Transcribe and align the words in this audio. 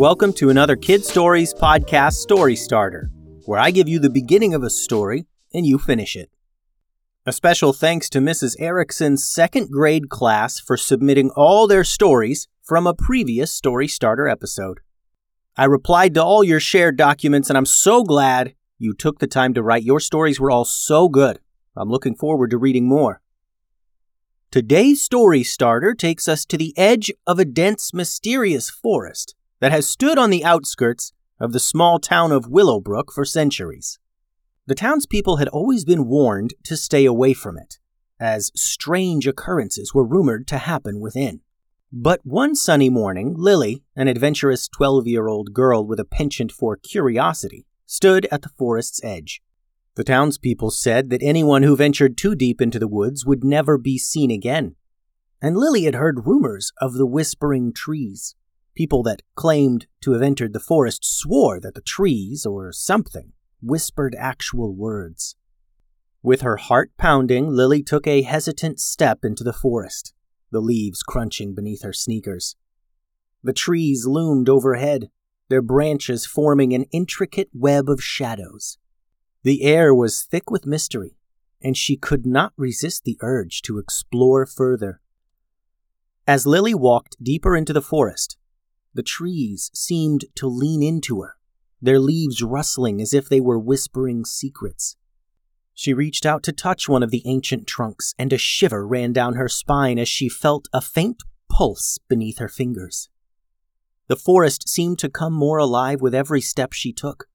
Welcome 0.00 0.32
to 0.36 0.48
another 0.48 0.76
Kid 0.76 1.04
Stories 1.04 1.52
podcast 1.52 2.14
story 2.14 2.56
starter, 2.56 3.10
where 3.44 3.60
I 3.60 3.70
give 3.70 3.86
you 3.86 3.98
the 3.98 4.08
beginning 4.08 4.54
of 4.54 4.62
a 4.62 4.70
story 4.70 5.26
and 5.52 5.66
you 5.66 5.76
finish 5.76 6.16
it. 6.16 6.30
A 7.26 7.32
special 7.32 7.74
thanks 7.74 8.08
to 8.08 8.18
Mrs. 8.18 8.56
Erickson's 8.58 9.26
second 9.26 9.70
grade 9.70 10.08
class 10.08 10.58
for 10.58 10.78
submitting 10.78 11.28
all 11.36 11.66
their 11.66 11.84
stories 11.84 12.48
from 12.62 12.86
a 12.86 12.94
previous 12.94 13.52
story 13.52 13.86
starter 13.86 14.26
episode. 14.26 14.80
I 15.54 15.66
replied 15.66 16.14
to 16.14 16.24
all 16.24 16.42
your 16.42 16.60
shared 16.60 16.96
documents 16.96 17.50
and 17.50 17.58
I'm 17.58 17.66
so 17.66 18.02
glad 18.02 18.54
you 18.78 18.94
took 18.94 19.18
the 19.18 19.26
time 19.26 19.52
to 19.52 19.62
write. 19.62 19.82
Your 19.82 20.00
stories 20.00 20.40
were 20.40 20.50
all 20.50 20.64
so 20.64 21.10
good. 21.10 21.40
I'm 21.76 21.90
looking 21.90 22.14
forward 22.14 22.52
to 22.52 22.56
reading 22.56 22.88
more. 22.88 23.20
Today's 24.50 25.02
story 25.02 25.42
starter 25.42 25.92
takes 25.92 26.26
us 26.26 26.46
to 26.46 26.56
the 26.56 26.72
edge 26.78 27.12
of 27.26 27.38
a 27.38 27.44
dense, 27.44 27.92
mysterious 27.92 28.70
forest 28.70 29.34
that 29.60 29.72
has 29.72 29.86
stood 29.86 30.18
on 30.18 30.30
the 30.30 30.44
outskirts 30.44 31.12
of 31.38 31.52
the 31.52 31.60
small 31.60 31.98
town 31.98 32.32
of 32.32 32.48
Willowbrook 32.48 33.12
for 33.12 33.24
centuries. 33.24 33.98
The 34.66 34.74
townspeople 34.74 35.36
had 35.36 35.48
always 35.48 35.84
been 35.84 36.06
warned 36.06 36.54
to 36.64 36.76
stay 36.76 37.04
away 37.04 37.32
from 37.32 37.56
it, 37.56 37.78
as 38.18 38.52
strange 38.54 39.26
occurrences 39.26 39.94
were 39.94 40.04
rumored 40.04 40.46
to 40.48 40.58
happen 40.58 41.00
within. 41.00 41.40
But 41.92 42.20
one 42.24 42.54
sunny 42.54 42.88
morning, 42.88 43.34
Lily, 43.36 43.82
an 43.96 44.06
adventurous 44.06 44.68
12 44.68 45.08
year 45.08 45.26
old 45.26 45.52
girl 45.52 45.84
with 45.84 45.98
a 45.98 46.04
penchant 46.04 46.52
for 46.52 46.76
curiosity, 46.76 47.66
stood 47.84 48.28
at 48.30 48.42
the 48.42 48.50
forest's 48.50 49.02
edge. 49.02 49.42
The 49.96 50.04
townspeople 50.04 50.70
said 50.70 51.10
that 51.10 51.22
anyone 51.22 51.64
who 51.64 51.74
ventured 51.74 52.16
too 52.16 52.36
deep 52.36 52.60
into 52.60 52.78
the 52.78 52.86
woods 52.86 53.26
would 53.26 53.42
never 53.42 53.76
be 53.76 53.98
seen 53.98 54.30
again. 54.30 54.76
And 55.42 55.56
Lily 55.56 55.84
had 55.84 55.96
heard 55.96 56.26
rumors 56.26 56.70
of 56.80 56.92
the 56.92 57.06
whispering 57.06 57.72
trees, 57.72 58.36
People 58.74 59.02
that 59.02 59.22
claimed 59.34 59.86
to 60.02 60.12
have 60.12 60.22
entered 60.22 60.52
the 60.52 60.60
forest 60.60 61.04
swore 61.04 61.60
that 61.60 61.74
the 61.74 61.80
trees, 61.80 62.46
or 62.46 62.72
something, 62.72 63.32
whispered 63.60 64.14
actual 64.18 64.74
words. 64.74 65.36
With 66.22 66.42
her 66.42 66.56
heart 66.56 66.92
pounding, 66.98 67.48
Lily 67.48 67.82
took 67.82 68.06
a 68.06 68.22
hesitant 68.22 68.78
step 68.78 69.24
into 69.24 69.42
the 69.42 69.52
forest, 69.52 70.12
the 70.50 70.60
leaves 70.60 71.02
crunching 71.02 71.54
beneath 71.54 71.82
her 71.82 71.92
sneakers. 71.92 72.56
The 73.42 73.52
trees 73.52 74.06
loomed 74.06 74.48
overhead, 74.48 75.10
their 75.48 75.62
branches 75.62 76.26
forming 76.26 76.72
an 76.72 76.84
intricate 76.92 77.48
web 77.52 77.88
of 77.88 78.02
shadows. 78.02 78.78
The 79.42 79.62
air 79.62 79.94
was 79.94 80.22
thick 80.22 80.50
with 80.50 80.66
mystery, 80.66 81.16
and 81.62 81.76
she 81.76 81.96
could 81.96 82.26
not 82.26 82.52
resist 82.56 83.04
the 83.04 83.18
urge 83.20 83.62
to 83.62 83.78
explore 83.78 84.44
further. 84.44 85.00
As 86.26 86.46
Lily 86.46 86.74
walked 86.74 87.16
deeper 87.22 87.56
into 87.56 87.72
the 87.72 87.82
forest, 87.82 88.36
the 88.94 89.02
trees 89.02 89.70
seemed 89.74 90.24
to 90.36 90.46
lean 90.46 90.82
into 90.82 91.22
her, 91.22 91.36
their 91.80 92.00
leaves 92.00 92.42
rustling 92.42 93.00
as 93.00 93.14
if 93.14 93.28
they 93.28 93.40
were 93.40 93.58
whispering 93.58 94.24
secrets. 94.24 94.96
She 95.74 95.94
reached 95.94 96.26
out 96.26 96.42
to 96.42 96.52
touch 96.52 96.88
one 96.88 97.02
of 97.02 97.10
the 97.10 97.22
ancient 97.24 97.66
trunks, 97.66 98.14
and 98.18 98.32
a 98.32 98.38
shiver 98.38 98.86
ran 98.86 99.12
down 99.12 99.34
her 99.34 99.48
spine 99.48 99.98
as 99.98 100.08
she 100.08 100.28
felt 100.28 100.68
a 100.72 100.80
faint 100.80 101.22
pulse 101.50 101.98
beneath 102.08 102.38
her 102.38 102.48
fingers. 102.48 103.08
The 104.08 104.16
forest 104.16 104.68
seemed 104.68 104.98
to 104.98 105.08
come 105.08 105.32
more 105.32 105.58
alive 105.58 106.00
with 106.00 106.14
every 106.14 106.40
step 106.40 106.72
she 106.72 106.92
took. 106.92 107.26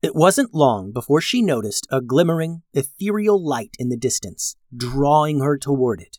It 0.00 0.16
wasn't 0.16 0.54
long 0.54 0.90
before 0.90 1.20
she 1.20 1.42
noticed 1.42 1.86
a 1.90 2.00
glimmering, 2.00 2.62
ethereal 2.72 3.40
light 3.40 3.76
in 3.78 3.90
the 3.90 3.96
distance, 3.96 4.56
drawing 4.76 5.40
her 5.40 5.56
toward 5.56 6.00
it. 6.00 6.18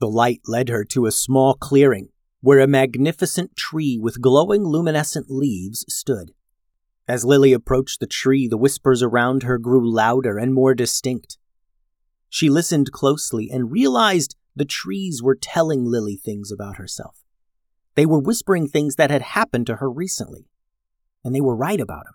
The 0.00 0.08
light 0.08 0.40
led 0.46 0.68
her 0.68 0.84
to 0.86 1.06
a 1.06 1.12
small 1.12 1.54
clearing 1.54 2.10
where 2.40 2.60
a 2.60 2.66
magnificent 2.66 3.56
tree 3.56 3.98
with 4.00 4.20
glowing 4.20 4.64
luminescent 4.64 5.30
leaves 5.30 5.84
stood. 5.88 6.32
As 7.08 7.24
Lily 7.24 7.52
approached 7.52 8.00
the 8.00 8.06
tree, 8.06 8.48
the 8.48 8.56
whispers 8.56 9.02
around 9.02 9.44
her 9.44 9.58
grew 9.58 9.88
louder 9.88 10.38
and 10.38 10.52
more 10.52 10.74
distinct. 10.74 11.38
She 12.28 12.50
listened 12.50 12.92
closely 12.92 13.48
and 13.50 13.70
realized 13.70 14.36
the 14.54 14.64
trees 14.64 15.22
were 15.22 15.36
telling 15.36 15.84
Lily 15.84 16.16
things 16.16 16.50
about 16.50 16.76
herself. 16.76 17.22
They 17.94 18.06
were 18.06 18.18
whispering 18.18 18.68
things 18.68 18.96
that 18.96 19.10
had 19.10 19.22
happened 19.22 19.66
to 19.68 19.76
her 19.76 19.90
recently, 19.90 20.48
and 21.24 21.34
they 21.34 21.40
were 21.40 21.56
right 21.56 21.80
about 21.80 22.04
them. 22.04 22.14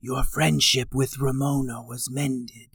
Your 0.00 0.24
friendship 0.24 0.88
with 0.92 1.18
Ramona 1.18 1.82
was 1.82 2.10
mended, 2.10 2.68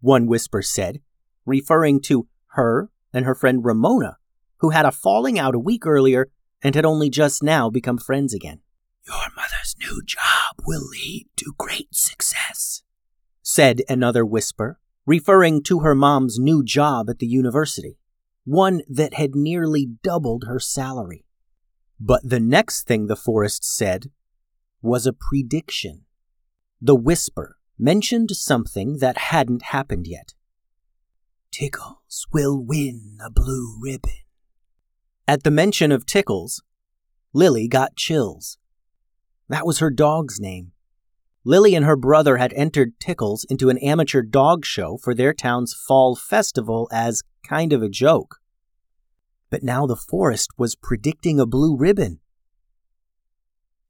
one 0.00 0.26
whisper 0.26 0.62
said, 0.62 1.00
referring 1.44 2.00
to 2.02 2.28
her 2.52 2.90
and 3.12 3.24
her 3.24 3.34
friend 3.34 3.64
Ramona, 3.64 4.18
who 4.60 4.70
had 4.70 4.86
a 4.86 4.92
falling 4.92 5.38
out 5.38 5.54
a 5.54 5.58
week 5.58 5.86
earlier 5.86 6.30
and 6.62 6.74
had 6.74 6.84
only 6.84 7.10
just 7.10 7.42
now 7.42 7.70
become 7.70 7.98
friends 7.98 8.34
again. 8.34 8.60
Your 9.06 9.26
mother's 9.34 9.74
new 9.78 10.02
job 10.04 10.56
will 10.66 10.86
lead 10.86 11.26
to 11.36 11.54
great 11.58 11.94
success, 11.94 12.82
said 13.42 13.82
another 13.88 14.24
whisper, 14.24 14.78
referring 15.06 15.62
to 15.64 15.80
her 15.80 15.94
mom's 15.94 16.38
new 16.38 16.62
job 16.62 17.08
at 17.08 17.18
the 17.18 17.26
university, 17.26 17.98
one 18.44 18.82
that 18.88 19.14
had 19.14 19.34
nearly 19.34 19.86
doubled 20.02 20.44
her 20.46 20.60
salary. 20.60 21.24
But 21.98 22.20
the 22.22 22.40
next 22.40 22.86
thing 22.86 23.06
the 23.06 23.16
forest 23.16 23.64
said 23.64 24.10
was 24.82 25.06
a 25.06 25.12
prediction. 25.12 26.04
The 26.80 26.94
whisper 26.94 27.56
mentioned 27.78 28.30
something 28.32 28.98
that 28.98 29.16
hadn't 29.16 29.62
happened 29.62 30.06
yet. 30.06 30.34
Tickles 31.50 32.26
will 32.32 32.62
win 32.62 33.18
a 33.24 33.30
blue 33.30 33.78
ribbon. 33.82 34.12
At 35.30 35.44
the 35.44 35.50
mention 35.52 35.92
of 35.92 36.06
Tickles, 36.06 36.60
Lily 37.32 37.68
got 37.68 37.94
chills. 37.94 38.58
That 39.48 39.64
was 39.64 39.78
her 39.78 39.88
dog's 39.88 40.40
name. 40.40 40.72
Lily 41.44 41.76
and 41.76 41.86
her 41.86 41.94
brother 41.94 42.38
had 42.38 42.52
entered 42.54 42.98
Tickles 42.98 43.46
into 43.48 43.68
an 43.68 43.78
amateur 43.78 44.22
dog 44.22 44.64
show 44.64 44.96
for 44.96 45.14
their 45.14 45.32
town's 45.32 45.72
fall 45.72 46.16
festival 46.16 46.88
as 46.90 47.22
kind 47.46 47.72
of 47.72 47.80
a 47.80 47.88
joke. 47.88 48.38
But 49.50 49.62
now 49.62 49.86
the 49.86 49.94
forest 49.94 50.50
was 50.58 50.74
predicting 50.74 51.38
a 51.38 51.46
blue 51.46 51.76
ribbon. 51.76 52.18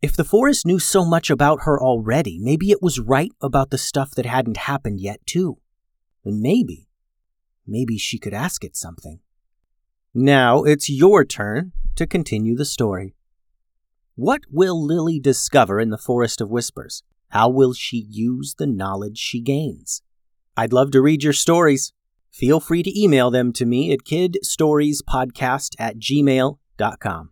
If 0.03 0.15
the 0.15 0.25
forest 0.25 0.67
knew 0.67 0.78
so 0.78 1.07
much 1.07 1.31
about 1.31 1.62
her 1.62 1.83
already, 1.83 2.39
maybe 2.39 2.71
it 2.71 2.83
was 2.83 3.01
right 3.01 3.33
about 3.41 3.71
the 3.71 3.78
stuff 3.78 4.11
that 4.11 4.27
hadn't 4.27 4.59
happened 4.59 5.01
yet, 5.01 5.25
too. 5.25 5.57
And 6.22 6.43
maybe, 6.43 6.91
maybe 7.67 7.97
she 7.97 8.19
could 8.19 8.34
ask 8.34 8.62
it 8.62 8.77
something. 8.77 9.21
Now 10.12 10.65
it's 10.65 10.91
your 10.91 11.25
turn 11.25 11.72
to 11.94 12.04
continue 12.04 12.56
the 12.56 12.65
story. 12.65 13.15
What 14.16 14.41
will 14.50 14.84
Lily 14.84 15.21
discover 15.21 15.78
in 15.78 15.91
the 15.91 15.98
Forest 15.98 16.41
of 16.41 16.50
Whispers? 16.50 17.04
How 17.28 17.48
will 17.48 17.75
she 17.75 18.06
use 18.09 18.56
the 18.59 18.66
knowledge 18.66 19.19
she 19.19 19.41
gains? 19.41 20.03
I'd 20.56 20.72
love 20.72 20.91
to 20.93 21.00
read 21.00 21.22
your 21.22 21.32
stories. 21.32 21.93
Feel 22.32 22.59
free 22.59 22.82
to 22.82 23.00
email 23.00 23.31
them 23.31 23.53
to 23.53 23.65
me 23.65 23.93
at 23.93 24.00
kidstoriespodcast 24.00 25.76
at 25.78 25.98
gmail.com. 25.98 27.31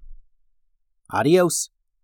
Adios. 1.11 1.71